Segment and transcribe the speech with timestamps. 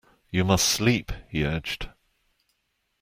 [0.31, 1.87] You must sleep, he urged.